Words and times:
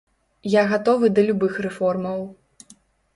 Я 0.51 0.61
гатовы 0.71 1.11
да 1.17 1.25
любых 1.27 1.59
рэформаў. 1.65 2.19